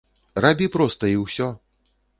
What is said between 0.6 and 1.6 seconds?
проста і ўсё.